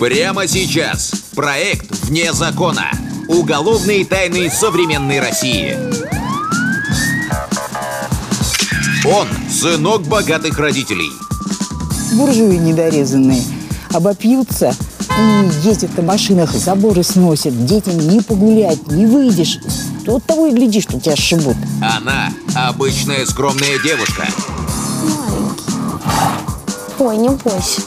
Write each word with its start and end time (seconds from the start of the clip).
Прямо 0.00 0.46
сейчас. 0.46 1.12
Проект 1.34 1.94
«Вне 2.06 2.32
закона». 2.32 2.90
Уголовные 3.28 4.06
тайны 4.06 4.48
современной 4.48 5.20
России. 5.20 5.76
Он– 9.04 9.28
сынок 9.50 10.00
богатых 10.04 10.58
родителей. 10.58 11.10
Буржуи 12.14 12.56
недорезанные 12.56 13.42
обопьются, 13.92 14.74
и 15.18 15.68
ездят 15.68 15.94
на 15.98 16.02
машинах, 16.02 16.54
заборы 16.54 17.02
сносят, 17.02 17.66
детям 17.66 17.98
не 17.98 18.22
погулять, 18.22 18.90
не 18.90 19.04
выйдешь. 19.04 19.58
Вот 20.06 20.24
того 20.24 20.46
и 20.46 20.54
гляди, 20.54 20.80
что 20.80 20.98
тебя 20.98 21.14
сшибут. 21.14 21.58
Она– 21.82 22.32
обычная 22.54 23.26
скромная 23.26 23.78
девушка. 23.84 24.26
Ой, 26.98 27.18
не 27.18 27.28
бойся. 27.28 27.82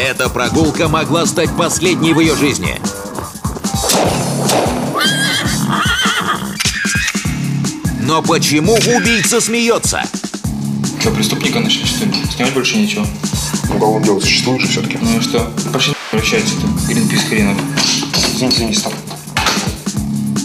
Эта 0.00 0.28
прогулка 0.28 0.86
могла 0.86 1.26
стать 1.26 1.50
последней 1.56 2.12
в 2.12 2.20
ее 2.20 2.36
жизни. 2.36 2.80
Но 8.00 8.22
почему 8.22 8.74
убийца 8.74 9.40
смеется? 9.40 10.04
Что, 11.00 11.10
преступника 11.10 11.58
нашли, 11.58 11.84
что 11.84 12.04
ли? 12.04 12.12
Снимать 12.32 12.54
больше 12.54 12.78
ничего. 12.78 13.04
Уголовное 13.74 14.04
дело 14.04 14.20
существует 14.20 14.62
же 14.62 14.68
все-таки. 14.68 14.98
Ну 15.02 15.18
и 15.18 15.20
что? 15.20 15.52
Пошли 15.72 15.94
прощайте-то. 16.12 16.86
Гринпис 16.86 17.24
хренов. 17.24 17.58
Извините, 18.36 18.56
извините, 18.56 18.78
стоп. 18.78 18.94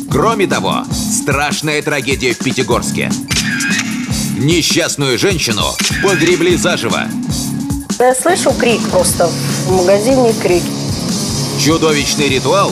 Кроме 0.10 0.48
того, 0.48 0.84
страшная 0.92 1.84
трагедия 1.84 2.34
в 2.34 2.40
Пятигорске. 2.40 3.12
Несчастную 4.36 5.20
женщину 5.20 5.64
погребли 6.02 6.56
заживо. 6.56 7.08
Я 8.04 8.14
слышу 8.14 8.52
крик 8.52 8.82
просто. 8.90 9.28
В 9.66 9.72
магазине 9.72 10.34
крик. 10.34 10.62
Чудовищный 11.58 12.28
ритуал 12.28 12.70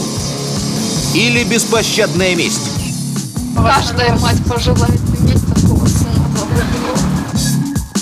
или 1.15 1.45
беспощадная 1.45 2.35
месть? 2.35 2.69
Каждая 3.55 4.13
мать 4.17 4.43
пожелает 4.45 4.99
иметь 5.21 5.41
такого 5.55 5.87
сына. 5.87 6.11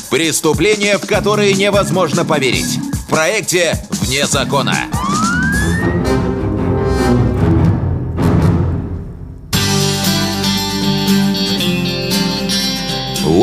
Преступления, 0.10 0.98
в 0.98 1.06
которые 1.06 1.54
невозможно 1.54 2.26
поверить. 2.26 2.80
В 3.06 3.06
проекте 3.12 3.78
«Вне 4.02 4.26
закона». 4.26 4.76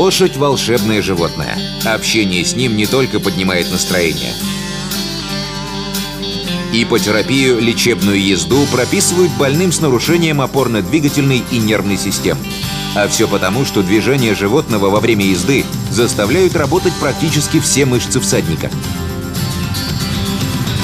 Лошадь– 0.07 0.37
волшебное 0.37 1.03
животное. 1.03 1.59
Общение 1.85 2.45
с 2.45 2.55
ним 2.55 2.77
не 2.77 2.87
только 2.87 3.19
поднимает 3.19 3.73
настроение. 3.73 4.33
Ипотерапию, 6.73 7.59
лечебную 7.59 8.25
езду 8.25 8.65
прописывают 8.71 9.33
больным 9.33 9.73
с 9.73 9.81
нарушением 9.81 10.41
опорно-двигательной 10.41 11.43
и 11.51 11.59
нервной 11.59 11.99
систем. 11.99 12.39
А 12.95 13.09
все 13.09 13.27
потому, 13.27 13.65
что 13.65 13.83
движения 13.83 14.37
животного 14.37 14.91
во 14.91 15.01
время 15.01 15.25
езды 15.25 15.65
заставляют 15.91 16.55
работать 16.55 16.95
практически 17.01 17.59
все 17.59 17.85
мышцы 17.85 18.21
всадника. 18.21 18.71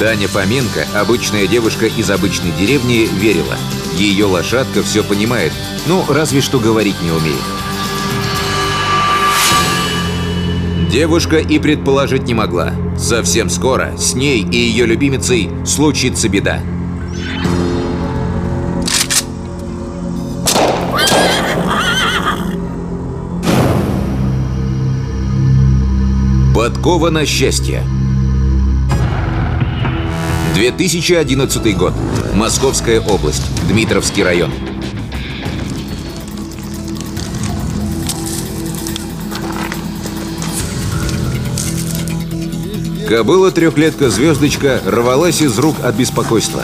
Таня 0.01 0.27
Фоменко, 0.27 0.85
обычная 0.95 1.47
девушка 1.47 1.85
из 1.85 2.11
обычной 2.11 2.51
деревни, 2.59 3.07
верила. 3.09 3.55
Ее 3.97 4.25
лошадка 4.25 4.83
все 4.83 5.01
понимает, 5.01 5.53
ну, 5.87 6.03
разве 6.09 6.41
что 6.41 6.59
говорить 6.59 7.01
не 7.01 7.11
умеет. 7.11 7.52
Девушка 10.93 11.37
и 11.37 11.57
предположить 11.57 12.27
не 12.27 12.35
могла. 12.35 12.71
Совсем 12.99 13.49
скоро 13.49 13.97
с 13.97 14.13
ней 14.13 14.43
и 14.43 14.55
ее 14.55 14.85
любимицей 14.85 15.49
случится 15.65 16.29
беда. 16.29 16.59
Подкова 26.53 27.09
на 27.09 27.25
счастье. 27.25 27.81
2011 30.53 31.75
год. 31.75 31.93
Московская 32.35 33.01
область. 33.01 33.49
Дмитровский 33.67 34.21
район. 34.21 34.51
Кобыла 43.13 43.51
трехлетка 43.51 44.09
звездочка 44.09 44.81
рвалась 44.83 45.39
из 45.43 45.59
рук 45.59 45.75
от 45.83 45.93
беспокойства. 45.93 46.63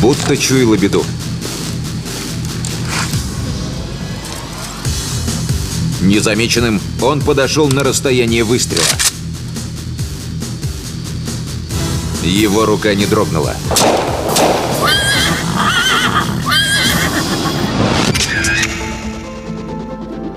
Будто 0.00 0.36
чуяла 0.36 0.76
беду. 0.76 1.04
Незамеченным 6.00 6.80
он 7.00 7.20
подошел 7.20 7.68
на 7.68 7.84
расстояние 7.84 8.42
выстрела. 8.42 8.82
Его 12.24 12.66
рука 12.66 12.96
не 12.96 13.06
дрогнула. 13.06 13.54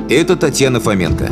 Это 0.09 0.35
Татьяна 0.35 0.79
Фоменко. 0.79 1.31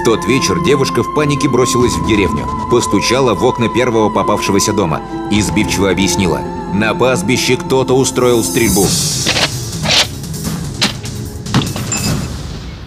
В 0.00 0.02
тот 0.02 0.24
вечер 0.24 0.64
девушка 0.64 1.02
в 1.02 1.14
панике 1.14 1.46
бросилась 1.46 1.92
в 1.92 2.06
деревню, 2.06 2.48
постучала 2.70 3.34
в 3.34 3.44
окна 3.44 3.68
первого 3.68 4.08
попавшегося 4.08 4.72
дома 4.72 5.02
и 5.30 5.42
сбивчиво 5.42 5.90
объяснила. 5.90 6.40
На 6.72 6.94
пастбище 6.94 7.58
кто-то 7.58 7.92
устроил 7.92 8.42
стрельбу. 8.42 8.86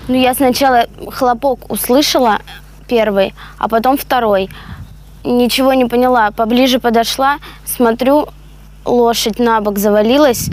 Ну, 0.07 0.16
я 0.16 0.34
сначала 0.34 0.88
хлопок 1.12 1.72
услышала 1.72 2.40
первый, 2.88 3.35
а 3.59 3.69
потом 3.69 3.95
второй. 3.95 4.50
Ничего 5.24 5.74
не 5.74 5.85
поняла. 5.85 6.31
Поближе 6.31 6.80
подошла, 6.80 7.38
смотрю, 7.63 8.30
лошадь 8.85 9.38
на 9.38 9.62
бок 9.62 9.78
завалилась, 9.78 10.50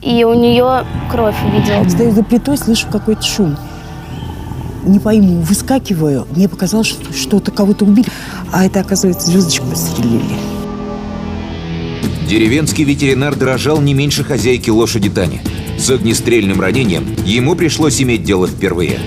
и 0.00 0.22
у 0.22 0.34
нее 0.34 0.86
кровь 1.10 1.36
увидела. 1.44 1.88
Стою 1.88 2.12
за 2.12 2.22
плитой, 2.22 2.56
слышу 2.56 2.86
какой-то 2.88 3.22
шум. 3.22 3.56
Не 4.82 4.98
пойму, 4.98 5.40
выскакиваю. 5.40 6.26
Мне 6.34 6.48
показалось, 6.48 6.88
что 6.88 7.12
что-то 7.12 7.50
кого-то 7.50 7.84
убили. 7.84 8.08
А 8.52 8.64
это, 8.64 8.80
оказывается, 8.80 9.30
звездочку 9.30 9.66
подстрелили. 9.66 10.22
Деревенский 12.28 12.84
ветеринар 12.84 13.36
дрожал 13.36 13.80
не 13.80 13.94
меньше 13.94 14.24
хозяйки 14.24 14.70
лошади 14.70 15.10
Тани. 15.10 15.40
С 15.78 15.90
огнестрельным 15.90 16.60
ранением 16.60 17.04
ему 17.24 17.54
пришлось 17.54 18.00
иметь 18.00 18.24
дело 18.24 18.46
впервые. 18.46 18.98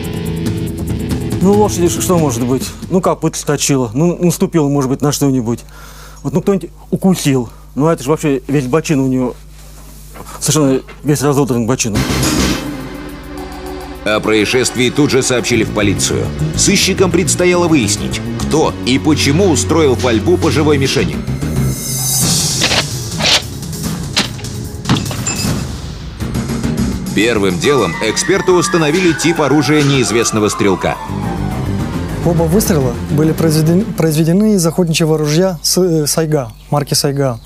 Ну, 1.42 1.54
лошади 1.54 1.90
что 1.90 2.18
может 2.18 2.46
быть? 2.46 2.64
Ну, 2.90 3.02
копыта 3.02 3.38
скочила, 3.38 3.92
ну, 3.94 4.18
наступила, 4.24 4.68
может 4.68 4.90
быть, 4.90 5.02
на 5.02 5.12
что-нибудь. 5.12 5.60
Вот, 6.24 6.34
ну, 6.34 6.42
кто-нибудь 6.42 6.72
укусил. 6.90 7.50
Ну, 7.76 7.88
а 7.88 7.94
это 7.94 8.04
же 8.04 8.10
вообще 8.10 8.42
весь 8.48 8.66
бочин 8.66 9.00
у 9.00 9.08
нее 9.08 9.34
совершенно 10.40 10.82
весь 11.04 11.22
разодран 11.22 11.68
бочином. 11.68 12.00
О 14.06 14.20
происшествии 14.20 14.92
тут 14.92 15.10
же 15.10 15.24
сообщили 15.24 15.64
в 15.64 15.74
полицию. 15.74 16.28
Сыщикам 16.56 17.10
предстояло 17.10 17.68
выяснить, 17.68 18.22
кто 18.40 18.72
и 18.86 19.00
почему 19.00 19.50
устроил 19.50 19.96
пальбу 19.96 20.38
по 20.38 20.52
живой 20.52 20.78
мишени. 20.78 21.16
Первым 27.16 27.58
делом 27.58 27.94
эксперты 28.04 28.52
установили 28.52 29.12
тип 29.12 29.42
оружия 29.42 29.82
неизвестного 29.82 30.50
стрелка. 30.50 30.98
Оба 32.26 32.44
выстрела 32.44 32.94
были 33.10 33.32
произведены, 33.32 33.86
произведены 33.86 34.54
из 34.54 34.66
охотничьего 34.68 35.18
ружья 35.18 35.58
э, 35.78 36.06
Сайга, 36.06 36.52
марки 36.70 36.94
Сайга. 36.94 37.40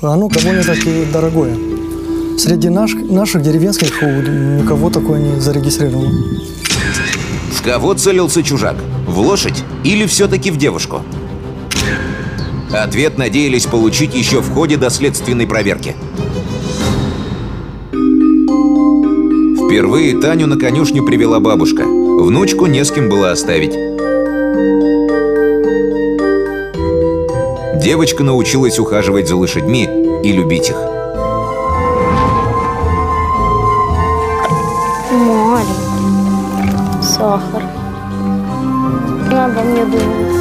Оно 0.00 0.28
довольно-таки 0.28 1.06
дорогое. 1.12 1.56
Среди 2.38 2.68
наш, 2.68 2.92
наших 2.94 3.42
деревенских 3.42 4.02
никого 4.02 4.90
такое 4.90 5.20
не 5.20 5.40
зарегистрировано. 5.40 6.12
В 7.50 7.62
кого 7.62 7.94
целился 7.94 8.42
чужак? 8.42 8.76
В 9.06 9.18
лошадь 9.20 9.64
или 9.84 10.06
все-таки 10.06 10.50
в 10.50 10.58
девушку? 10.58 11.00
Ответ 12.70 13.16
надеялись 13.16 13.64
получить 13.64 14.14
еще 14.14 14.40
в 14.40 14.52
ходе 14.52 14.76
доследственной 14.76 15.46
проверки. 15.46 15.96
Впервые 19.66 20.20
Таню 20.20 20.46
на 20.46 20.58
конюшню 20.58 21.04
привела 21.04 21.40
бабушка. 21.40 21.84
Внучку 21.84 22.66
не 22.66 22.84
с 22.84 22.90
кем 22.90 23.08
было 23.08 23.30
оставить. 23.30 23.72
Девочка 27.82 28.22
научилась 28.22 28.78
ухаживать 28.78 29.28
за 29.28 29.36
лошадьми 29.36 29.88
и 30.22 30.32
любить 30.32 30.68
их. 30.70 30.95
сахар. 37.16 37.62
Она 39.26 39.46
обо 39.46 39.62
мне 39.62 39.84
думает. 39.84 40.36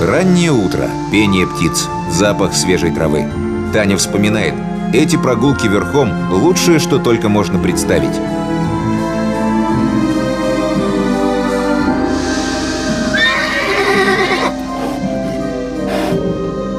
Раннее 0.00 0.52
утро, 0.52 0.88
пение 1.10 1.46
птиц, 1.46 1.88
запах 2.10 2.54
свежей 2.54 2.92
травы. 2.92 3.26
Таня 3.72 3.96
вспоминает, 3.96 4.54
эти 4.92 5.16
прогулки 5.16 5.66
верхом– 5.66 6.10
лучшее, 6.30 6.78
что 6.78 6.98
только 6.98 7.28
можно 7.28 7.58
представить. 7.58 8.16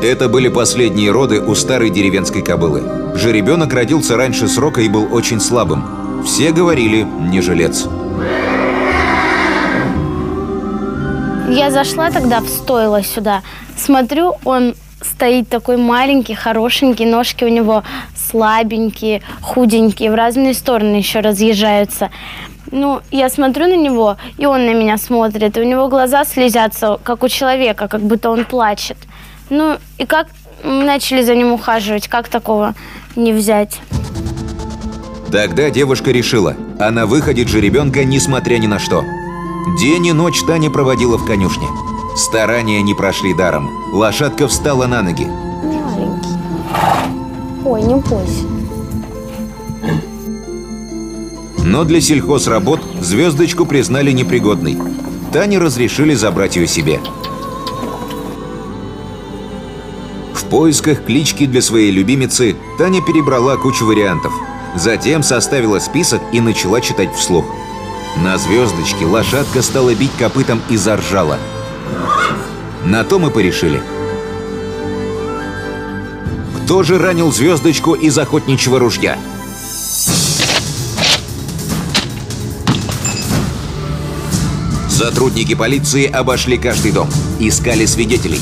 Это 0.01 0.29
были 0.29 0.47
последние 0.47 1.11
роды 1.11 1.41
у 1.41 1.55
старой 1.55 1.89
деревенской 1.89 2.41
кобылы. 2.41 3.15
Жеребенок 3.15 3.73
родился 3.73 4.15
раньше 4.15 4.47
срока 4.47 4.79
и 4.79 4.87
был 4.87 5.13
очень 5.13 5.41
слабым. 5.41 6.23
Все 6.25 6.53
говорили 6.53 7.03
«не 7.03 7.41
жилец». 7.41 7.85
Я 11.49 11.69
зашла 11.69 12.11
тогда 12.11 12.39
в 12.39 12.47
стойло 12.47 13.03
сюда. 13.03 13.41
Смотрю, 13.75 14.35
он 14.45 14.73
стоит 15.01 15.49
такой 15.49 15.75
маленький, 15.75 16.33
хорошенький, 16.33 17.05
ножки 17.05 17.43
у 17.43 17.49
него 17.49 17.83
слабенькие, 18.15 19.21
худенькие, 19.41 20.11
в 20.11 20.15
разные 20.15 20.53
стороны 20.53 20.95
еще 20.95 21.19
разъезжаются. 21.19 22.09
Ну, 22.71 23.01
я 23.11 23.29
смотрю 23.29 23.67
на 23.67 23.75
него, 23.75 24.15
и 24.37 24.45
он 24.45 24.65
на 24.65 24.73
меня 24.73 24.97
смотрит, 24.97 25.57
и 25.57 25.61
у 25.61 25.65
него 25.65 25.89
глаза 25.89 26.23
слезятся, 26.23 26.99
как 27.03 27.23
у 27.23 27.27
человека, 27.27 27.89
как 27.89 28.01
будто 28.01 28.29
он 28.29 28.45
плачет. 28.45 28.97
Ну, 29.49 29.77
и 29.97 30.05
как 30.05 30.27
начали 30.63 31.23
за 31.23 31.35
ним 31.35 31.51
ухаживать, 31.51 32.07
как 32.07 32.27
такого 32.27 32.75
не 33.15 33.33
взять? 33.33 33.79
Тогда 35.31 35.69
девушка 35.69 36.11
решила, 36.11 36.55
она 36.79 37.05
выходит 37.05 37.47
же 37.47 37.61
ребенка, 37.61 38.03
несмотря 38.03 38.57
ни 38.57 38.67
на 38.67 38.79
что. 38.79 39.03
День 39.79 40.07
и 40.07 40.13
ночь 40.13 40.41
Таня 40.45 40.71
проводила 40.71 41.17
в 41.17 41.25
конюшне. 41.25 41.67
Старания 42.15 42.81
не 42.81 42.93
прошли 42.93 43.33
даром. 43.33 43.69
Лошадка 43.93 44.47
встала 44.47 44.87
на 44.87 45.01
ноги. 45.01 45.25
Маленький. 45.25 46.29
Ой, 47.65 47.81
не 47.83 47.95
бойся. 47.95 48.45
Но 51.63 51.83
для 51.83 52.01
сельхозработ 52.01 52.81
звездочку 52.99 53.65
признали 53.65 54.11
непригодной. 54.11 54.77
Тане 55.31 55.59
разрешили 55.59 56.15
забрать 56.15 56.55
ее 56.55 56.65
себе. 56.65 56.99
Поисках 60.49 61.05
клички 61.05 61.45
для 61.45 61.61
своей 61.61 61.91
любимицы 61.91 62.55
Таня 62.77 63.01
перебрала 63.01 63.57
кучу 63.57 63.85
вариантов. 63.85 64.33
Затем 64.75 65.23
составила 65.23 65.79
список 65.79 66.21
и 66.31 66.41
начала 66.41 66.81
читать 66.81 67.13
вслух. 67.15 67.45
На 68.17 68.37
звездочке 68.37 69.05
лошадка 69.05 69.61
стала 69.61 69.93
бить 69.93 70.11
копытом 70.17 70.61
и 70.69 70.77
заржала. 70.77 71.37
На 72.85 73.03
то 73.03 73.19
мы 73.19 73.29
порешили. 73.29 73.81
Кто 76.63 76.83
же 76.83 76.99
ранил 76.99 77.31
звездочку 77.31 77.93
из 77.93 78.17
охотничьего 78.17 78.79
ружья? 78.79 79.17
Сотрудники 84.87 85.55
полиции 85.55 86.05
обошли 86.05 86.57
каждый 86.57 86.91
дом, 86.91 87.09
искали 87.39 87.85
свидетелей. 87.85 88.39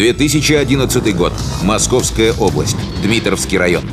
«2011 0.00 1.12
год. 1.12 1.34
Московская 1.62 2.32
область. 2.32 2.78
Дмитровский 3.02 3.58
район. 3.58 3.84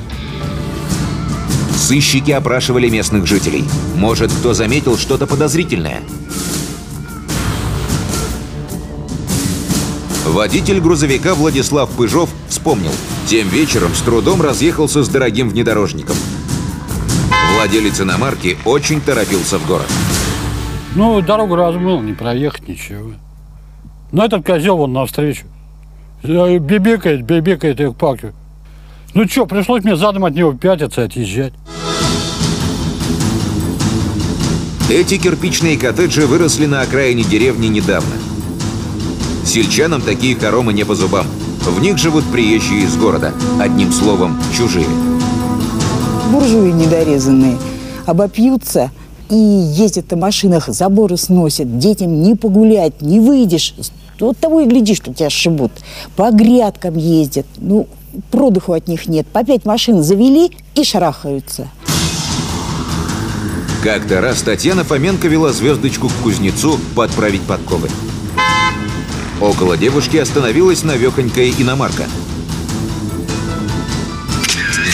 Сыщики 1.76 2.32
опрашивали 2.32 2.88
местных 2.88 3.28
жителей. 3.28 3.66
Может, 3.94 4.32
кто 4.32 4.54
заметил 4.54 4.98
что-то 4.98 5.28
подозрительное? 5.28 6.02
Водитель 10.26 10.80
грузовика 10.80 11.36
Владислав 11.36 11.90
Пыжов 11.90 12.30
вспомнил. 12.48 12.92
Тем 13.26 13.50
вечером 13.50 13.94
с 13.94 14.00
трудом 14.00 14.42
разъехался 14.42 15.04
с 15.04 15.10
дорогим 15.10 15.50
внедорожником. 15.50 16.16
Владелец 17.54 18.00
иномарки 18.00 18.58
очень 18.64 19.02
торопился 19.02 19.60
в 19.60 19.68
город. 19.68 19.88
Ну, 20.96 21.20
дорогу 21.20 21.56
размыл, 21.56 22.02
не 22.02 22.14
проехать 22.14 22.70
ничего. 22.70 23.12
Но 24.14 24.24
этот 24.24 24.46
козел 24.46 24.78
вон 24.78 24.94
навстречу. 24.94 25.48
Бибикает, 26.24 27.24
бибикает 27.24 27.80
их 27.80 27.96
паки. 27.96 28.34
Ну 29.14 29.28
что, 29.28 29.46
пришлось 29.46 29.84
мне 29.84 29.96
задом 29.96 30.26
от 30.26 30.36
него 30.36 30.54
пятиться 30.54 31.02
и 31.02 31.06
отъезжать. 31.06 31.54
Эти 34.90 35.18
кирпичные 35.18 35.78
коттеджи 35.78 36.26
выросли 36.26 36.66
на 36.66 36.82
окраине 36.82 37.24
деревни 37.24 37.68
недавно. 37.68 38.16
Сельчанам 39.46 40.02
такие 40.02 40.36
хоромы 40.36 40.74
не 40.74 40.86
по 40.86 40.96
зубам. 40.96 41.26
В 41.62 41.82
них 41.82 41.98
живут 41.98 42.24
приезжие 42.32 42.84
из 42.84 42.96
города. 42.96 43.34
Одним 43.60 43.92
словом, 43.92 44.40
чужие. 44.56 44.88
Буржуи 46.32 46.72
недорезанные 46.72 47.58
обопьются 48.06 48.92
и 49.30 49.36
ездят 49.36 50.12
на 50.12 50.18
машинах, 50.18 50.68
заборы 50.68 51.18
сносят. 51.18 51.80
Детям 51.80 52.22
не 52.22 52.36
погулять, 52.36 53.02
не 53.02 53.20
выйдешь. 53.20 53.74
Вот 54.22 54.38
того 54.38 54.62
и 54.62 54.66
гляди, 54.66 54.96
что 54.96 55.14
тебя 55.14 55.30
сшибут. 55.30 55.72
По 56.16 56.32
грядкам 56.32 56.96
ездят. 56.96 57.46
Ну, 57.58 57.88
продыху 58.32 58.74
от 58.74 58.88
них 58.88 59.08
нет. 59.08 59.28
По 59.28 59.44
пять 59.44 59.66
машин 59.66 60.04
завели 60.04 60.52
и 60.76 60.84
шарахаются. 60.84 61.70
Как-то 63.84 64.22
раз 64.22 64.42
Татьяна 64.42 64.84
Фоменко 64.84 65.28
вела 65.28 65.54
звездочку 65.54 66.10
к 66.10 66.14
кузнецу 66.24 66.80
подправить 66.96 67.44
подковы. 67.44 67.90
Около 69.40 69.78
девушки 69.78 70.18
остановилась 70.18 70.84
навехонькая 70.84 71.52
иномарка. 71.58 72.06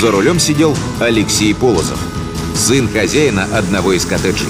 За 0.02 0.12
рулем 0.12 0.38
сидел 0.38 0.76
Алексей 1.00 1.56
Полозов, 1.56 1.98
сын 2.56 2.90
хозяина 2.90 3.48
одного 3.54 3.94
из 3.94 4.06
коттеджей. 4.06 4.50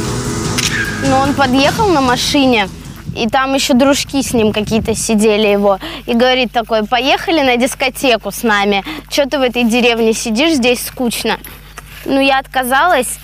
Но 1.08 1.20
он 1.20 1.36
подъехал 1.36 1.90
на 1.90 2.02
машине, 2.02 2.70
и 3.16 3.28
там 3.28 3.54
еще 3.54 3.74
дружки 3.74 4.22
с 4.22 4.34
ним 4.34 4.52
какие-то 4.52 4.96
сидели 4.96 5.48
его. 5.48 5.80
И 6.06 6.14
говорит 6.14 6.52
такой, 6.52 6.86
поехали 6.86 7.42
на 7.42 7.58
дискотеку 7.58 8.32
с 8.32 8.44
нами. 8.44 8.84
Че 9.10 9.26
ты 9.26 9.38
в 9.38 9.42
этой 9.42 9.64
деревне 9.64 10.14
сидишь, 10.14 10.54
здесь 10.54 10.86
скучно. 10.86 11.38
Ну, 12.06 12.20
я 12.20 12.40
отказалась, 12.40 13.20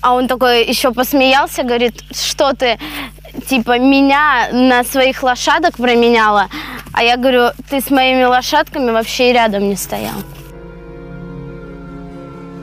а 0.00 0.14
он 0.14 0.28
такой 0.28 0.64
еще 0.64 0.92
посмеялся, 0.92 1.62
говорит, 1.62 2.02
что 2.12 2.54
ты, 2.54 2.78
типа, 3.48 3.78
меня 3.78 4.48
на 4.52 4.84
своих 4.84 5.22
лошадок 5.22 5.76
променяла. 5.76 6.48
А 6.92 7.02
я 7.02 7.16
говорю, 7.16 7.50
ты 7.68 7.80
с 7.80 7.90
моими 7.90 8.24
лошадками 8.24 8.90
вообще 8.90 9.30
и 9.30 9.32
рядом 9.32 9.68
не 9.68 9.76
стоял. 9.76 10.16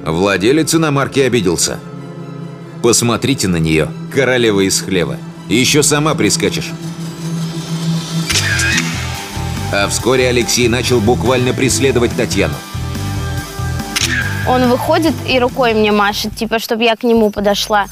Владелец 0.06 0.74
иномарки 0.74 1.20
обиделся. 1.20 1.80
Посмотрите 2.82 3.48
на 3.48 3.58
нее, 3.58 3.90
королева 4.14 4.62
из 4.62 4.82
хлева. 4.82 5.18
Еще 5.50 5.84
сама 5.84 6.14
прискачешь. 6.16 6.72
А 9.72 9.88
вскоре 9.88 10.30
Алексей 10.30 10.68
начал 10.68 11.00
буквально 11.00 11.54
преследовать 11.54 12.16
Татьяну. 12.16 12.56
Он 14.48 14.70
выходит 14.70 15.14
и 15.28 15.40
рукой 15.40 15.74
мне 15.74 15.92
машет, 15.92 16.36
типа, 16.36 16.60
чтобы 16.60 16.84
я 16.84 16.96
к 16.96 17.04
нему 17.04 17.32
подошла. 17.32 17.86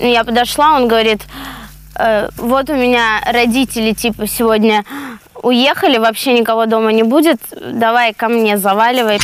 Я 0.00 0.24
подошла, 0.24 0.76
он 0.76 0.86
говорит, 0.86 1.22
«Э, 1.96 2.28
вот 2.36 2.70
у 2.70 2.74
меня 2.74 3.20
родители, 3.26 3.92
типа, 3.92 4.26
сегодня 4.28 4.84
уехали, 5.42 5.98
вообще 5.98 6.38
никого 6.38 6.66
дома 6.66 6.92
не 6.92 7.02
будет, 7.02 7.40
давай 7.72 8.14
ко 8.14 8.28
мне, 8.28 8.56
заваливай. 8.58 9.18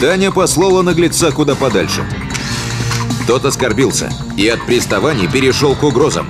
Таня 0.00 0.32
послала 0.32 0.82
наглеца 0.82 1.30
куда 1.30 1.54
подальше. 1.54 2.04
Тот 3.26 3.44
оскорбился 3.44 4.10
и 4.36 4.48
от 4.48 4.64
приставаний 4.66 5.28
перешел 5.28 5.74
к 5.74 5.82
угрозам. 5.84 6.28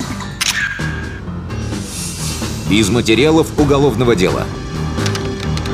Из 2.71 2.89
материалов 2.91 3.47
уголовного 3.59 4.15
дела. 4.15 4.45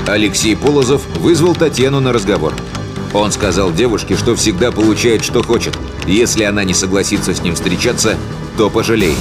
Алексей 0.07 0.57
Полозов 0.57 1.03
вызвал 1.19 1.55
Татьяну 1.55 2.01
на 2.01 2.13
разговор. 2.13 2.55
Он 3.13 3.33
сказал 3.33 3.73
девушке, 3.73 4.17
что 4.17 4.37
всегда 4.37 4.71
получает, 4.71 5.25
что 5.25 5.43
хочет. 5.43 5.77
Если 6.07 6.45
она 6.45 6.65
не 6.65 6.75
согласится 6.75 7.35
с 7.35 7.43
ним 7.43 7.55
встречаться, 7.55 8.17
то 8.57 8.71
пожалеет. 8.71 9.19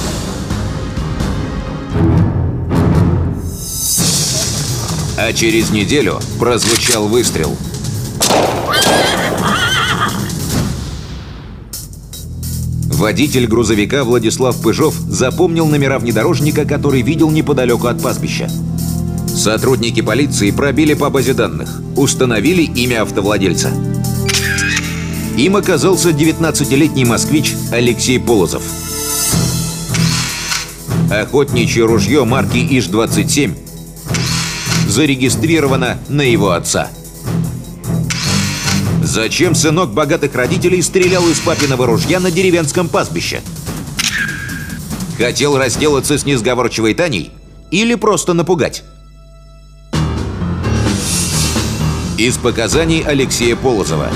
А 5.16 5.32
через 5.32 5.70
неделю 5.70 6.20
прозвучал 6.38 7.08
выстрел. 7.08 7.56
Водитель 12.98 13.46
грузовика 13.46 14.02
Владислав 14.02 14.60
Пыжов 14.60 14.92
запомнил 14.92 15.66
номера 15.68 16.00
внедорожника, 16.00 16.64
который 16.64 17.02
видел 17.02 17.30
неподалеку 17.30 17.86
от 17.86 18.02
пастбища. 18.02 18.50
Сотрудники 19.28 20.00
полиции 20.00 20.50
пробили 20.50 20.94
по 20.94 21.08
базе 21.08 21.32
данных, 21.32 21.80
установили 21.94 22.62
имя 22.62 23.02
автовладельца. 23.02 23.70
Им 25.36 25.54
оказался 25.54 26.10
19-летний 26.10 27.04
москвич 27.04 27.54
Алексей 27.70 28.18
Полозов. 28.18 28.64
Охотничье 31.08 31.84
ружье 31.84 32.24
марки 32.24 32.58
ИЖ-27 32.58 33.54
зарегистрировано 34.88 35.98
на 36.08 36.22
его 36.22 36.50
отца. 36.50 36.88
Зачем 39.20 39.56
сынок 39.56 39.90
богатых 39.90 40.32
родителей 40.36 40.80
стрелял 40.80 41.28
из 41.28 41.40
папиного 41.40 41.86
ружья 41.86 42.20
на 42.20 42.30
деревенском 42.30 42.88
пастбище? 42.88 43.42
Хотел 45.18 45.58
разделаться 45.58 46.16
с 46.16 46.24
несговорчивой 46.24 46.94
Таней 46.94 47.32
или 47.72 47.96
просто 47.96 48.32
напугать? 48.32 48.84
Из 52.16 52.36
показаний 52.36 53.00
Алексея 53.00 53.56
Полозова. 53.56 54.08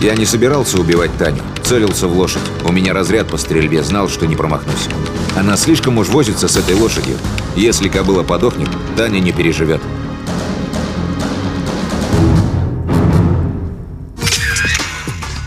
Я 0.00 0.14
не 0.14 0.24
собирался 0.24 0.80
убивать 0.80 1.14
Таню. 1.18 1.42
Целился 1.62 2.08
в 2.08 2.16
лошадь. 2.16 2.40
У 2.64 2.72
меня 2.72 2.94
разряд 2.94 3.28
по 3.28 3.36
стрельбе, 3.36 3.82
знал, 3.82 4.08
что 4.08 4.26
не 4.26 4.36
промахнусь. 4.36 4.88
Она 5.36 5.58
слишком 5.58 5.98
уж 5.98 6.08
возится 6.08 6.48
с 6.48 6.56
этой 6.56 6.76
лошадью. 6.76 7.18
Если 7.56 7.90
кобыла 7.90 8.22
подохнет, 8.22 8.70
Таня 8.96 9.20
не 9.20 9.32
переживет. 9.32 9.82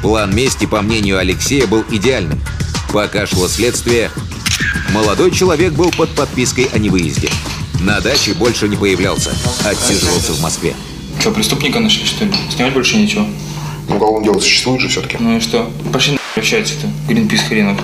План 0.08 0.34
мести, 0.34 0.66
по 0.66 0.82
мнению 0.82 1.18
Алексея, 1.18 1.68
был 1.68 1.84
идеальным. 1.92 2.40
Пока 2.94 3.28
шло 3.28 3.50
следствие, 3.50 4.10
молодой 4.94 5.32
человек 5.32 5.74
был 5.74 5.92
под 5.92 6.10
подпиской 6.12 6.70
о 6.72 6.78
невыезде. 6.78 7.30
На 7.82 8.00
даче 8.00 8.34
больше 8.34 8.70
не 8.70 8.78
появлялся, 8.78 9.32
отсиживался 9.66 10.32
в 10.32 10.40
Москве. 10.40 10.78
Что, 11.20 11.32
преступника 11.32 11.82
нашли, 11.82 12.06
что 12.06 12.24
ли? 12.24 12.32
Снимать 12.50 12.74
больше 12.74 12.96
ничего. 12.96 13.28
Ну, 13.90 13.98
уголовное 13.98 14.24
дело 14.24 14.40
существует 14.40 14.80
же 14.80 14.88
все-таки. 14.88 15.18
Ну 15.20 15.36
и 15.36 15.42
что? 15.42 15.70
Пошли 15.92 16.14
на 16.14 16.20
общаться-то, 16.38 16.88
Гринпис 17.10 17.42
хренов. 17.42 17.78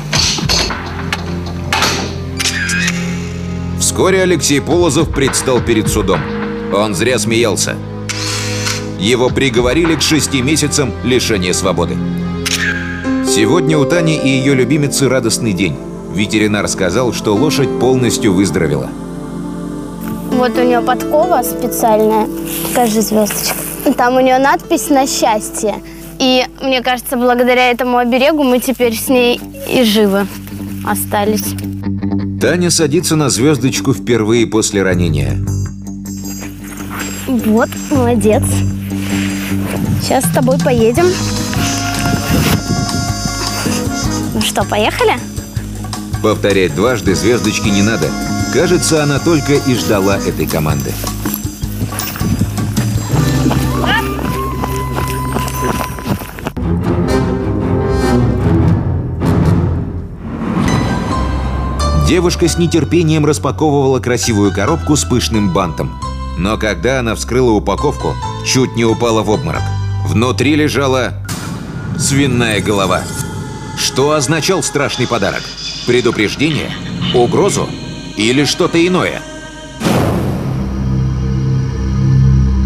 Вскоре 3.82 4.22
Алексей 4.22 4.62
Полозов 4.62 5.13
предстал 5.13 5.60
перед 5.60 5.89
судом. 5.89 6.22
Он 6.74 6.96
зря 6.96 7.20
смеялся. 7.20 7.75
Его 9.03 9.27
приговорили 9.27 9.95
к 9.95 10.01
шести 10.01 10.41
месяцам 10.41 10.93
лишения 11.03 11.51
свободы. 11.51 11.98
Сегодня 13.27 13.77
у 13.77 13.83
Тани 13.83 14.15
и 14.15 14.29
ее 14.29 14.55
любимицы 14.55 15.10
радостный 15.10 15.51
день. 15.51 15.75
Ветеринар 16.15 16.69
сказал, 16.69 17.12
что 17.12 17.36
лошадь 17.36 17.67
полностью 17.81 18.33
выздоровела. 18.33 18.89
Вот 20.31 20.57
у 20.57 20.63
нее 20.63 20.79
подкова 20.79 21.43
специальная. 21.43 22.29
Покажи 22.69 23.01
звездочку. 23.01 23.57
Там 23.98 24.15
у 24.15 24.22
нее 24.22 24.39
надпись 24.39 24.89
на 24.89 25.05
счастье. 25.05 25.75
И 26.19 26.45
мне 26.62 26.81
кажется, 26.81 27.17
благодаря 27.17 27.72
этому 27.72 27.98
оберегу 27.98 28.43
мы 28.43 28.60
теперь 28.60 28.95
с 28.95 29.10
ней 29.10 29.41
и 29.69 29.83
живы 29.83 30.27
остались. 30.86 31.53
Таня 32.39 32.69
садится 32.69 33.17
на 33.17 33.29
звездочку 33.29 33.93
впервые 33.93 34.48
после 34.48 34.81
ранения. 34.81 35.38
Вот, 37.27 37.69
молодец. 37.91 38.43
Сейчас 40.03 40.25
с 40.25 40.33
тобой 40.33 40.60
поедем. 40.60 41.05
Ну 44.33 44.41
что, 44.41 44.65
поехали? 44.65 45.13
Повторять 46.22 46.75
дважды 46.75 47.15
звездочки 47.15 47.69
не 47.69 47.83
надо. 47.83 48.10
Кажется, 48.51 49.01
она 49.01 49.19
только 49.19 49.53
и 49.53 49.74
ждала 49.75 50.17
этой 50.17 50.45
команды. 50.45 50.91
Девушка 62.05 62.50
с 62.50 62.57
нетерпением 62.57 63.25
распаковывала 63.25 64.00
красивую 64.00 64.53
коробку 64.53 64.98
с 64.98 65.05
пышным 65.05 65.53
бантом. 65.53 65.98
Но 66.38 66.57
когда 66.57 67.00
она 67.00 67.15
вскрыла 67.15 67.51
упаковку, 67.51 68.15
чуть 68.45 68.75
не 68.75 68.83
упала 68.83 69.24
в 69.24 69.29
обморок. 69.29 69.62
Внутри 70.05 70.55
лежала 70.55 71.13
свиная 71.98 72.62
голова. 72.62 73.03
Что 73.77 74.12
означал 74.12 74.62
страшный 74.62 75.07
подарок? 75.07 75.41
Предупреждение? 75.88 76.72
Угрозу? 77.15 77.67
Или 78.17 78.43
что-то 78.45 78.86
иное? 78.86 79.22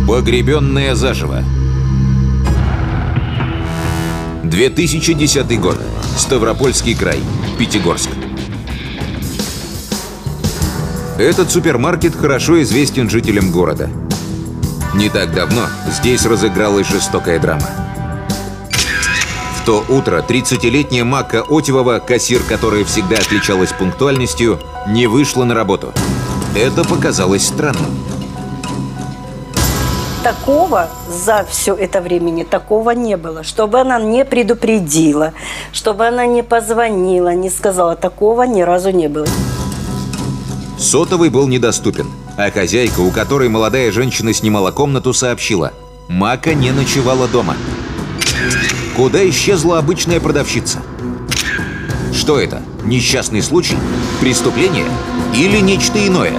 Погребенная 0.07 0.95
заживо. 0.95 1.43
2010 4.43 5.59
год. 5.59 5.77
Ставропольский 6.17 6.95
край. 6.95 7.19
Пятигорск. 7.59 8.09
Этот 11.19 11.51
супермаркет 11.51 12.15
хорошо 12.15 12.61
известен 12.61 13.09
жителям 13.09 13.51
города. 13.51 13.89
Не 14.97 15.09
так 15.09 15.31
давно 15.31 15.67
здесь 15.85 16.25
разыгралась 16.25 16.87
жестокая 16.87 17.37
драма. 17.37 17.67
В 19.61 19.63
то 19.63 19.85
утро 19.89 20.25
30-летняя 20.27 21.03
Макка 21.03 21.43
Отевова, 21.47 21.99
кассир, 21.99 22.41
которая 22.41 22.83
всегда 22.83 23.17
отличалась 23.17 23.71
пунктуальностью, 23.71 24.59
не 24.87 25.05
вышла 25.05 25.43
на 25.43 25.53
работу. 25.53 25.93
Это 26.55 26.83
показалось 26.83 27.45
странным. 27.45 27.91
Такого 30.23 30.89
за 31.07 31.45
все 31.47 31.75
это 31.75 32.01
времени 32.01 32.41
такого 32.41 32.89
не 32.89 33.17
было. 33.17 33.43
Чтобы 33.43 33.79
она 33.79 33.99
не 33.99 34.25
предупредила, 34.25 35.33
чтобы 35.73 36.07
она 36.07 36.25
не 36.25 36.41
позвонила, 36.41 37.35
не 37.35 37.51
сказала, 37.51 37.95
такого 37.95 38.43
ни 38.43 38.63
разу 38.63 38.89
не 38.89 39.09
было. 39.09 39.27
Сотовый 40.79 41.29
был 41.29 41.47
недоступен, 41.47 42.07
а 42.37 42.51
хозяйка, 42.51 42.99
у 42.99 43.09
которой 43.11 43.49
молодая 43.49 43.91
женщина 43.91 44.31
снимала 44.31 44.71
комнату, 44.71 45.13
сообщила 45.13 45.73
Мака 46.07 46.53
не 46.53 46.71
ночевала 46.71 47.27
дома. 47.27 47.57
Куда 48.95 49.27
исчезла 49.29 49.79
обычная 49.79 50.19
продавщица? 50.19 50.79
Что 52.13 52.39
это? 52.39 52.61
Несчастный 52.85 53.41
случай? 53.41 53.77
Преступление? 54.21 54.85
Или 55.35 55.59
нечто 55.59 56.05
иное? 56.05 56.33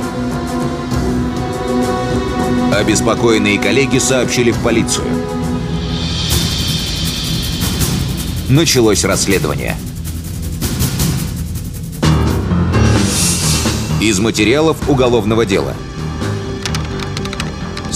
Обеспокоенные 2.72 3.58
коллеги 3.58 3.98
сообщили 3.98 4.52
в 4.52 4.58
полицию. 4.62 5.04
Началось 8.48 9.04
расследование. 9.04 9.76
Из 14.00 14.18
материалов 14.20 14.88
уголовного 14.88 15.44
дела. 15.44 15.74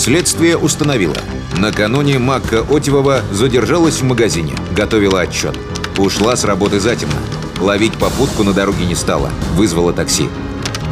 Следствие 0.02 0.56
установило. 0.58 1.14
Накануне 1.56 2.18
Макка 2.18 2.66
Отевова 2.68 3.20
задержалась 3.30 4.00
в 4.00 4.02
магазине, 4.02 4.52
готовила 4.72 5.20
отчет. 5.20 5.56
Ушла 5.96 6.34
с 6.34 6.42
работы 6.42 6.80
затемно. 6.80 7.20
Ловить 7.60 7.92
попутку 7.92 8.42
на 8.42 8.52
дороге 8.52 8.84
не 8.84 8.96
стала, 8.96 9.30
вызвала 9.54 9.92
такси. 9.92 10.28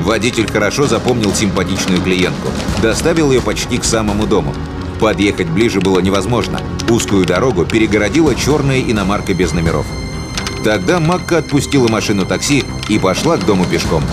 Водитель 0.04 0.46
хорошо 0.46 0.86
запомнил 0.86 1.34
симпатичную 1.34 2.00
клиентку. 2.00 2.52
Доставил 2.82 3.32
ее 3.32 3.40
почти 3.40 3.78
к 3.78 3.84
самому 3.84 4.28
дому. 4.28 4.54
Подъехать 5.00 5.48
ближе 5.48 5.80
было 5.80 5.98
невозможно. 5.98 6.60
Узкую 6.88 7.26
дорогу 7.26 7.64
перегородила 7.64 8.36
черная 8.36 8.80
иномарка 8.80 9.34
без 9.34 9.50
номеров. 9.52 9.86
Тогда 10.62 11.00
Макка 11.00 11.38
отпустила 11.38 11.88
машину 11.88 12.26
такси 12.26 12.62
и 12.88 12.96
пошла 13.00 13.38
к 13.38 13.44
дому 13.44 13.64
пешком. 13.64 14.04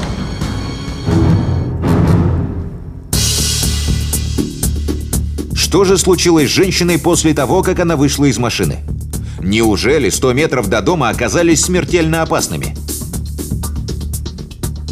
Что 5.68 5.84
же 5.84 5.98
случилось 5.98 6.48
с 6.48 6.54
женщиной 6.54 6.98
после 6.98 7.34
того, 7.34 7.62
как 7.62 7.82
она 7.82 7.98
вышла 7.98 8.24
из 8.24 8.38
машины? 8.38 8.78
Неужели 9.42 10.10
100 10.10 10.32
метров 10.32 10.70
до 10.70 10.82
дома 10.82 11.10
оказались 11.10 11.60
смертельно 11.60 12.22
опасными? 12.22 12.74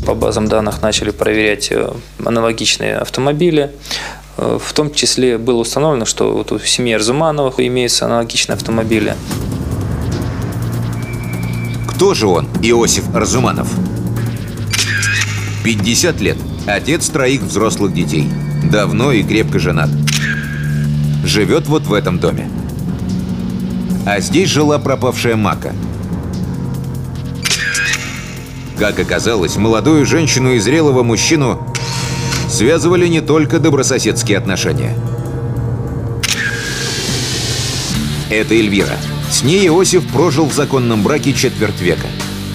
По 0.05 0.13
базам 0.15 0.49
данных 0.49 0.81
начали 0.81 1.11
проверять 1.11 1.71
э, 1.71 1.93
аналогичные 2.25 2.97
автомобили. 2.97 3.71
Э, 4.35 4.59
В 4.61 4.73
том 4.73 4.93
числе 4.93 5.37
было 5.37 5.61
установлено, 5.61 6.03
что 6.03 6.33
вот 6.33 6.51
у 6.51 6.59
семьи 6.59 6.91
Арзумановых 6.93 7.61
имеются 7.61 8.05
аналогичные 8.07 8.55
автомобили. 8.55 9.15
Кто 11.87 12.13
же 12.13 12.27
он, 12.27 12.47
Иосиф 12.61 13.05
Разуманов? 13.15 13.69
50 15.63 16.19
лет. 16.19 16.37
Отец 16.67 17.07
троих 17.07 17.43
взрослых 17.43 17.93
детей. 17.93 18.27
Давно 18.69 19.13
и 19.13 19.23
крепко 19.23 19.57
женат. 19.57 19.89
Живет 21.25 21.65
вот 21.67 21.87
в 21.87 21.93
этом 21.93 22.19
доме. 22.19 22.47
А 24.05 24.19
здесь 24.19 24.47
жила 24.47 24.77
пропавшая 24.77 25.35
Мака. 25.35 25.73
Как 28.77 28.99
оказалось, 28.99 29.55
молодую 29.55 30.05
женщину 30.05 30.53
и 30.53 30.59
зрелого 30.59 31.01
мужчину 31.01 31.67
связывали 32.47 33.07
не 33.07 33.21
только 33.21 33.59
добрососедские 33.59 34.37
отношения. 34.37 34.95
Это 38.29 38.53
Эльвира. 38.53 38.97
С 39.31 39.43
ней 39.43 39.65
Иосиф 39.67 40.07
прожил 40.07 40.45
в 40.45 40.53
законном 40.53 41.01
браке 41.01 41.33
четверть 41.33 41.81
века. 41.81 42.07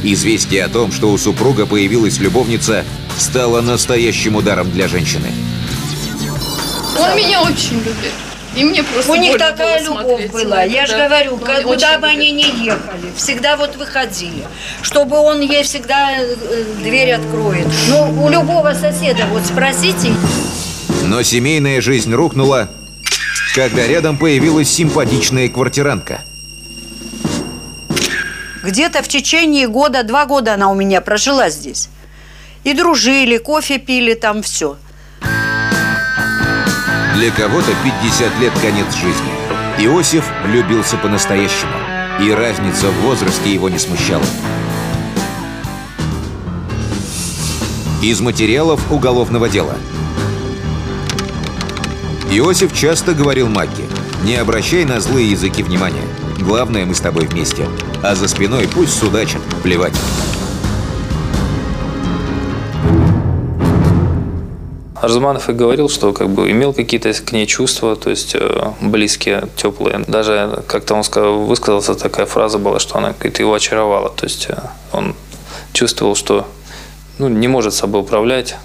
Известие 0.04 0.64
о 0.64 0.68
том, 0.68 0.92
что 0.92 1.10
у 1.10 1.18
супруга 1.18 1.66
появилась 1.66 2.18
любовница, 2.18 2.84
стало 3.18 3.62
настоящим 3.62 4.36
ударом 4.36 4.70
для 4.70 4.86
женщины. 4.86 5.28
Он 6.96 7.16
меня 7.16 7.42
очень 7.42 7.78
любит. 7.78 8.29
И 8.56 8.64
мне 8.64 8.82
просто 8.82 9.12
У 9.12 9.14
них 9.14 9.38
такая 9.38 9.78
было 9.84 10.02
любовь 10.02 10.06
смотреть 10.06 10.32
была. 10.32 10.56
на 10.56 10.62
Я 10.64 10.82
это, 10.84 10.92
же 10.92 10.98
да. 10.98 11.08
говорю, 11.08 11.36
как- 11.38 11.58
очень 11.58 11.68
куда 11.68 11.98
бы 11.98 12.06
любит. 12.08 12.18
они 12.18 12.32
ни 12.32 12.64
ехали, 12.64 13.12
всегда 13.16 13.56
вот 13.56 13.76
выходили. 13.76 14.44
Чтобы 14.82 15.18
он 15.18 15.40
ей 15.40 15.62
всегда 15.62 16.16
э, 16.18 16.34
дверь 16.82 17.12
откроет. 17.12 17.68
Ну, 17.88 18.24
у 18.24 18.28
любого 18.28 18.74
соседа, 18.74 19.26
вот 19.30 19.44
спросите, 19.46 20.12
Но 21.04 21.22
семейная 21.22 21.80
жизнь 21.80 22.12
рухнула, 22.12 22.68
когда 23.54 23.86
рядом 23.86 24.16
появилась 24.18 24.68
симпатичная 24.68 25.48
квартирантка. 25.48 26.22
где-то 28.64 29.02
в 29.02 29.08
течение 29.08 29.68
года, 29.68 30.02
два 30.02 30.26
года 30.26 30.54
она 30.54 30.70
у 30.70 30.74
меня 30.74 31.00
прожила 31.00 31.48
здесь. 31.50 31.88
И 32.64 32.74
дружили, 32.74 33.38
кофе 33.38 33.78
пили, 33.78 34.14
там 34.14 34.42
все. 34.42 34.76
Для 37.20 37.30
кого-то 37.30 37.70
50 37.84 38.40
лет 38.40 38.52
конец 38.62 38.94
жизни. 38.94 39.30
Иосиф 39.78 40.24
влюбился 40.42 40.96
по-настоящему. 40.96 41.74
И 42.18 42.30
разница 42.30 42.88
в 42.88 42.94
возрасте 43.02 43.52
его 43.52 43.68
не 43.68 43.78
смущала. 43.78 44.24
Из 48.00 48.22
материалов 48.22 48.90
уголовного 48.90 49.50
дела. 49.50 49.74
Иосиф 52.30 52.72
часто 52.72 53.12
говорил 53.12 53.50
Макке, 53.50 53.84
не 54.24 54.36
обращай 54.36 54.86
на 54.86 54.98
злые 54.98 55.30
языки 55.30 55.62
внимания. 55.62 56.08
Главное, 56.38 56.86
мы 56.86 56.94
с 56.94 57.00
тобой 57.00 57.26
вместе. 57.26 57.68
А 58.02 58.14
за 58.14 58.28
спиной 58.28 58.66
пусть 58.66 58.98
судачат, 58.98 59.42
плевать. 59.62 59.94
Арзуманов 65.00 65.48
и 65.48 65.52
говорил, 65.52 65.88
что 65.88 66.12
как 66.12 66.28
бы 66.28 66.50
имел 66.50 66.74
какие-то 66.74 67.12
к 67.14 67.32
ней 67.32 67.46
чувства, 67.46 67.96
то 67.96 68.10
есть 68.10 68.34
э, 68.34 68.72
близкие, 68.82 69.48
теплые. 69.56 70.00
Даже 70.06 70.62
как-то 70.66 70.94
он 70.94 71.04
сказал, 71.04 71.40
высказался, 71.40 71.94
такая 71.94 72.26
фраза 72.26 72.58
была, 72.58 72.78
что 72.78 72.98
она 72.98 73.12
говорит, 73.12 73.38
его 73.38 73.54
очаровала. 73.54 74.10
То 74.10 74.24
есть 74.26 74.46
э, 74.50 74.58
он 74.92 75.14
чувствовал, 75.72 76.14
что 76.14 76.46
ну, 77.18 77.28
не 77.28 77.48
может 77.48 77.72
собой 77.72 78.02
управлять. 78.02 78.56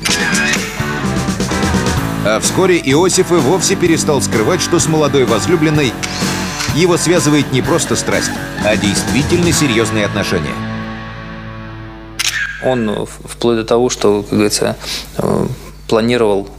А 2.26 2.40
вскоре 2.42 2.82
Иосиф 2.84 3.32
и 3.32 3.36
вовсе 3.36 3.76
перестал 3.76 4.22
скрывать, 4.22 4.62
что 4.62 4.80
с 4.80 4.88
молодой 4.88 5.26
возлюбленной 5.26 5.94
его 6.76 6.98
связывает 6.98 7.54
не 7.54 7.62
просто 7.62 7.96
страсть, 7.96 8.32
а 8.66 8.76
действительно 8.76 9.54
серьезные 9.54 10.06
отношения. 10.06 10.56
Он 12.66 12.90
э, 12.90 13.06
вплоть 13.06 13.56
до 13.56 13.64
того, 13.64 13.90
что, 13.90 14.24
как 14.24 14.32
говорится, 14.32 14.76
планировал, 15.88 16.50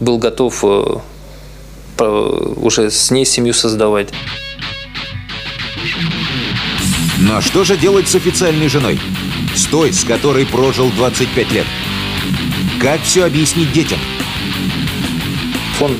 был 0.00 0.18
готов 0.18 0.64
э, 0.64 0.96
уже 1.98 2.90
с 2.90 3.10
ней 3.10 3.24
семью 3.24 3.54
создавать. 3.54 4.08
Но 7.20 7.40
что 7.40 7.64
же 7.64 7.76
делать 7.76 8.08
с 8.08 8.14
официальной 8.14 8.68
женой? 8.68 9.00
С 9.54 9.66
той, 9.66 9.92
с 9.92 10.04
которой 10.04 10.44
прожил 10.44 10.90
25 10.90 11.52
лет? 11.52 11.66
Как 12.80 13.00
все 13.02 13.24
объяснить 13.24 13.72
детям? 13.72 13.98
Он 15.80 15.96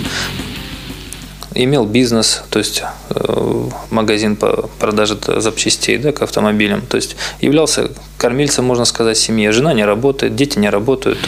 имел 1.54 1.84
бизнес, 1.84 2.42
то 2.50 2.58
есть 2.58 2.82
э, 3.10 3.68
магазин 3.90 4.36
по 4.36 4.68
продаже 4.78 5.18
запчастей 5.36 5.98
да, 5.98 6.12
к 6.12 6.22
автомобилям. 6.22 6.82
То 6.82 6.96
есть 6.96 7.16
являлся 7.40 7.90
кормильцем, 8.16 8.64
можно 8.64 8.84
сказать, 8.84 9.18
семьи. 9.18 9.48
Жена 9.50 9.74
не 9.74 9.84
работает, 9.84 10.34
дети 10.34 10.58
не 10.58 10.70
работают. 10.70 11.18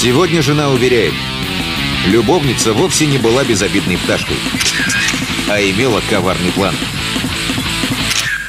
Сегодня 0.00 0.40
жена 0.40 0.70
уверяет, 0.70 1.12
любовница 2.06 2.72
вовсе 2.72 3.04
не 3.06 3.18
была 3.18 3.44
безобидной 3.44 3.98
пташкой, 3.98 4.36
а 5.50 5.60
имела 5.60 6.00
коварный 6.08 6.50
план. 6.52 6.74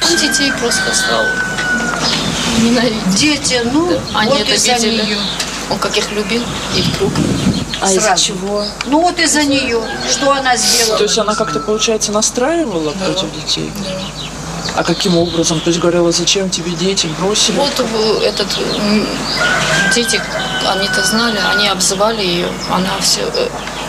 Он 0.08 0.16
детей 0.16 0.50
просто 0.58 0.94
стал 0.94 1.24
ненавидеть. 2.62 3.14
Дети, 3.16 3.60
ну, 3.70 4.00
Они 4.14 4.30
вот 4.30 4.40
это 4.40 4.54
из-за 4.54 4.74
видели. 4.76 5.02
нее. 5.02 5.18
Он 5.68 5.78
как 5.78 5.96
их 5.98 6.10
любил, 6.12 6.42
и 6.76 6.80
вдруг 6.82 7.12
А 7.82 7.92
из-за 7.92 8.16
чего? 8.16 8.64
Ну 8.86 9.00
вот 9.02 9.18
из-за 9.18 9.44
нее. 9.44 9.82
Что 10.10 10.32
она 10.32 10.56
сделала? 10.56 10.96
То 10.96 11.04
есть 11.04 11.18
она 11.18 11.34
как-то, 11.34 11.60
получается, 11.60 12.12
настраивала 12.12 12.92
против 12.92 13.26
детей? 13.34 13.70
А 14.74 14.84
каким 14.84 15.18
образом? 15.18 15.60
То 15.60 15.68
есть 15.68 15.80
говорила, 15.80 16.12
зачем 16.12 16.48
тебе 16.48 16.70
дети, 16.70 17.06
бросили? 17.20 17.56
Вот 17.56 17.78
э, 17.78 18.24
этот 18.24 18.48
м, 18.78 19.06
дети, 19.94 20.18
они-то 20.70 21.02
знали, 21.04 21.38
они 21.54 21.68
обзывали 21.68 22.22
ее, 22.24 22.48
она 22.70 22.90
все 23.00 23.20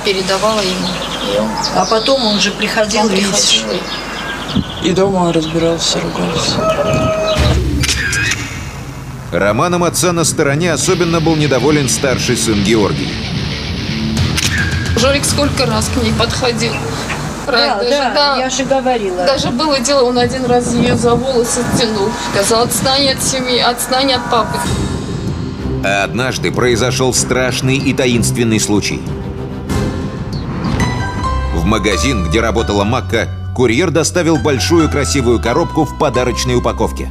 передавала 0.05 0.59
ему. 0.61 0.87
А 1.75 1.85
потом 1.85 2.25
он 2.25 2.39
же 2.39 2.51
приходил, 2.51 3.01
он 3.01 3.09
приходил. 3.09 3.63
и- 3.71 4.87
И 4.89 4.91
дома 4.91 5.31
разбирался, 5.31 5.99
ругался. 6.01 6.59
Романом 9.31 9.83
отца 9.83 10.11
на 10.11 10.23
стороне 10.25 10.71
особенно 10.73 11.19
был 11.19 11.35
недоволен 11.35 11.89
старший 11.89 12.37
сын 12.37 12.63
Георгий. 12.63 13.11
Жорик 14.97 15.25
сколько 15.25 15.65
раз 15.65 15.89
к 15.89 16.01
ней 16.03 16.13
подходил. 16.13 16.73
Да, 17.47 17.75
даже, 17.75 18.11
да, 18.15 18.37
я 18.37 18.49
же 18.49 18.63
говорила. 18.63 19.25
Даже 19.25 19.49
было 19.49 19.79
дело, 19.79 20.03
он 20.07 20.17
один 20.17 20.45
раз 20.45 20.71
ее 20.73 20.95
за 20.95 21.15
волосы 21.15 21.61
тянул. 21.77 22.09
Сказал, 22.33 22.63
отстань 22.63 23.09
от 23.09 23.21
семьи, 23.23 23.59
отстань 23.59 24.13
от 24.13 24.29
папы. 24.29 24.57
А 25.85 26.03
однажды 26.03 26.51
произошел 26.51 27.13
страшный 27.13 27.77
и 27.77 27.93
таинственный 27.93 28.59
случай. 28.59 29.01
В 31.55 31.65
магазин, 31.65 32.25
где 32.27 32.41
работала 32.41 32.83
Макка, 32.83 33.27
курьер 33.55 33.91
доставил 33.91 34.37
большую 34.37 34.89
красивую 34.89 35.41
коробку 35.41 35.85
в 35.85 35.97
подарочной 35.97 36.55
упаковке. 36.55 37.09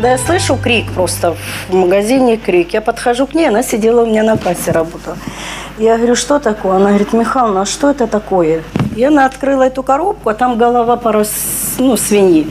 Да 0.00 0.10
я 0.12 0.18
слышу 0.18 0.56
крик 0.60 0.90
просто 0.92 1.36
в 1.68 1.74
магазине 1.74 2.36
крик. 2.36 2.72
Я 2.74 2.80
подхожу 2.80 3.26
к 3.28 3.34
ней, 3.34 3.48
она 3.48 3.62
сидела 3.62 4.02
у 4.02 4.06
меня 4.06 4.24
на 4.24 4.36
кассе 4.36 4.72
работала. 4.72 5.16
Я 5.78 5.96
говорю, 5.96 6.16
что 6.16 6.40
такое? 6.40 6.76
Она 6.76 6.88
говорит, 6.88 7.12
Михайловна, 7.12 7.62
а 7.62 7.66
что 7.66 7.88
это 7.90 8.08
такое? 8.08 8.62
И 8.96 9.04
она 9.04 9.26
открыла 9.26 9.62
эту 9.62 9.84
коробку, 9.84 10.28
а 10.28 10.34
там 10.34 10.58
голова 10.58 10.96
пару 10.96 11.20
с- 11.20 11.76
ну, 11.78 11.96
свиньи. 11.96 12.48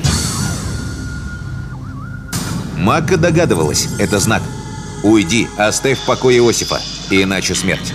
Макка 2.82 3.16
догадывалась, 3.16 3.90
это 4.00 4.20
знак. 4.20 4.42
Уйди, 5.04 5.48
оставь 5.56 6.00
в 6.00 6.06
покое 6.06 6.40
Иосифа, 6.40 6.82
иначе 7.12 7.54
смерть. 7.54 7.94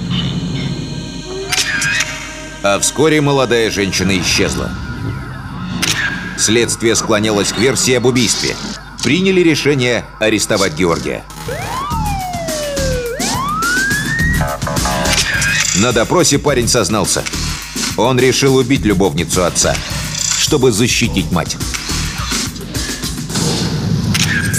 А 2.62 2.78
вскоре 2.78 3.20
молодая 3.20 3.68
женщина 3.72 4.16
исчезла. 4.16 4.70
Следствие 6.38 6.94
склонялось 6.94 7.52
к 7.52 7.58
версии 7.58 7.94
об 7.94 8.06
убийстве. 8.06 8.54
Приняли 9.02 9.40
решение 9.40 10.04
арестовать 10.20 10.74
Георгия. 10.74 11.24
На 15.80 15.90
допросе 15.90 16.38
парень 16.38 16.68
сознался. 16.68 17.24
Он 17.96 18.20
решил 18.20 18.54
убить 18.54 18.84
любовницу 18.84 19.44
отца, 19.44 19.74
чтобы 20.38 20.70
защитить 20.70 21.32
мать. 21.32 21.56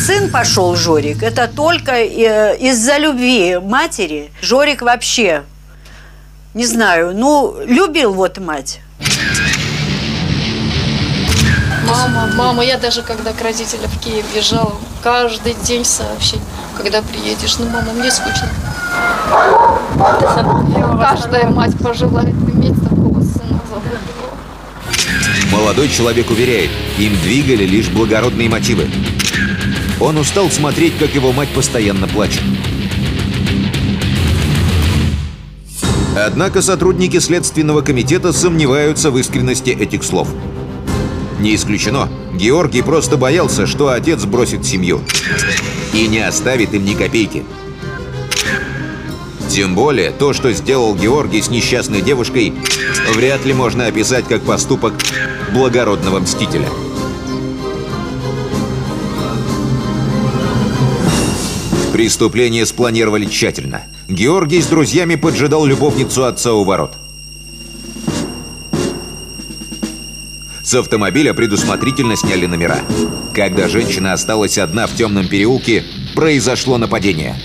Сын 0.08 0.30
пошел, 0.30 0.74
Жорик, 0.74 1.22
это 1.22 1.50
только 1.50 1.92
э, 1.92 2.58
из-за 2.60 2.98
любви 2.98 3.60
матери. 3.62 4.32
Жорик 4.42 4.82
вообще, 4.82 5.44
не 6.54 6.66
знаю, 6.66 7.12
ну, 7.14 7.58
любил 7.66 8.14
вот 8.14 8.38
мать. 8.38 8.80
Мама, 11.86 12.30
мама, 12.36 12.64
я 12.64 12.78
даже 12.78 13.02
когда 13.02 13.34
к 13.34 13.42
родителям 13.42 13.90
в 13.90 14.00
Киев 14.00 14.24
езжала, 14.34 14.78
каждый 15.04 15.56
день 15.66 15.84
сообщить, 15.84 16.40
когда 16.78 17.02
приедешь, 17.02 17.58
ну, 17.58 17.68
мама, 17.68 17.92
мне 17.92 18.10
скучно. 18.10 18.48
Каждая 21.02 21.50
мать 21.50 21.78
пожелает 21.84 22.34
иметь 22.34 22.82
такого 22.82 23.20
сына. 23.20 23.60
Молодой 25.52 25.90
человек 25.90 26.30
уверяет, 26.30 26.72
им 26.98 27.14
двигали 27.24 27.66
лишь 27.66 27.90
благородные 27.90 28.48
мотивы. 28.48 28.90
Он 30.00 30.18
устал 30.18 30.50
смотреть, 30.52 30.98
как 30.98 31.14
его 31.16 31.32
мать 31.32 31.50
постоянно 31.50 32.08
плачет. 32.08 32.42
Однако 36.16 36.62
сотрудники 36.62 37.20
Следственного 37.20 37.82
комитета 37.82 38.34
сомневаются 38.34 39.12
в 39.12 39.18
искренности 39.18 39.70
этих 39.70 40.04
слов. 40.04 40.28
Не 41.40 41.54
исключено, 41.56 42.10
Георгий 42.34 42.82
просто 42.82 43.18
боялся, 43.18 43.68
что 43.68 43.90
отец 43.90 44.26
бросит 44.26 44.66
семью 44.66 45.02
и 45.94 46.08
не 46.08 46.20
оставит 46.20 46.74
им 46.74 46.86
ни 46.86 46.94
копейки. 46.94 47.44
Тем 49.50 49.76
более, 49.76 50.12
то, 50.12 50.34
что 50.34 50.52
сделал 50.52 50.96
Георгий 50.96 51.42
с 51.42 51.50
несчастной 51.50 52.02
девушкой, 52.02 52.54
вряд 53.16 53.46
ли 53.46 53.54
можно 53.54 53.88
описать 53.88 54.28
как 54.28 54.42
поступок 54.42 54.94
благородного 55.54 56.20
мстителя. 56.20 56.68
Преступление 61.98 62.64
спланировали 62.68 63.26
тщательно. 63.26 63.82
Георгий 64.08 64.62
с 64.62 64.68
друзьями 64.68 65.16
поджидал 65.16 65.66
любовницу 65.66 66.26
отца 66.26 66.54
у 66.54 66.64
ворот. 66.64 66.94
С 70.62 70.76
автомобиля 70.76 71.34
предусмотрительно 71.34 72.16
сняли 72.16 72.46
номера. 72.46 72.82
Когда 73.34 73.68
женщина 73.68 74.14
осталась 74.14 74.60
одна 74.60 74.86
в 74.86 74.94
темном 74.94 75.28
переулке, 75.28 75.86
произошло 76.14 76.78
нападение. 76.78 77.36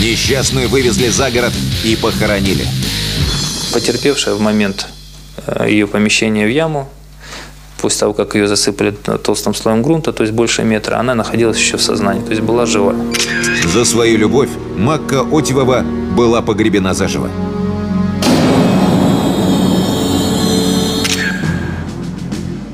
Несчастную 0.00 0.68
вывезли 0.68 1.08
за 1.08 1.32
город 1.32 1.52
и 1.84 1.96
похоронили. 1.96 2.66
Потерпевшая 3.72 4.36
в 4.36 4.40
момент 4.40 4.86
э, 5.44 5.66
ее 5.70 5.88
помещения 5.88 6.46
в 6.46 6.50
яму, 6.50 6.88
после 7.80 8.00
того, 8.00 8.12
как 8.12 8.34
ее 8.34 8.46
засыпали 8.46 8.90
толстым 8.90 9.54
слоем 9.54 9.82
грунта, 9.82 10.12
то 10.12 10.22
есть 10.22 10.34
больше 10.34 10.62
метра, 10.62 10.96
она 10.96 11.14
находилась 11.14 11.58
еще 11.58 11.76
в 11.76 11.82
сознании, 11.82 12.22
то 12.22 12.30
есть 12.30 12.42
была 12.42 12.66
жива. 12.66 12.94
За 13.72 13.84
свою 13.84 14.18
любовь 14.18 14.50
Макка 14.76 15.22
Отивова 15.22 15.84
была 16.16 16.42
погребена 16.42 16.94
заживо. 16.94 17.30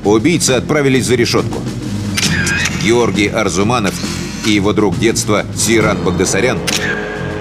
Убийцы 0.03 0.51
отправились 0.51 1.05
за 1.05 1.15
решетку. 1.15 1.59
Георгий 2.83 3.27
Арзуманов 3.27 3.93
и 4.45 4.51
его 4.51 4.71
друг 4.71 4.97
детства 4.97 5.45
Сират 5.55 5.97
Багдасарян 5.97 6.57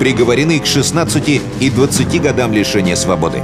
приговорены 0.01 0.59
к 0.59 0.67
16 0.67 1.41
и 1.61 1.71
20 1.71 2.21
годам 2.21 2.53
лишения 2.53 2.97
свободы. 2.97 3.43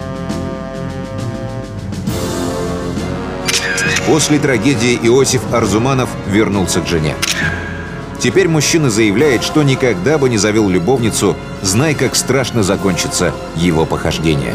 После 4.13 4.39
трагедии 4.39 5.01
Иосиф 5.05 5.41
Арзуманов 5.55 6.11
вернулся 6.27 6.83
к 6.83 6.87
жене. 6.87 7.17
Теперь 8.21 8.47
мужчина 8.47 8.91
заявляет, 8.91 9.43
что 9.43 9.63
никогда 9.63 10.19
бы 10.19 10.29
не 10.29 10.37
завел 10.37 10.69
любовницу, 10.69 11.35
зная, 11.63 11.95
как 11.95 12.15
страшно 12.15 12.63
закончится 12.63 13.33
его 13.57 13.87
похождение. 13.87 14.55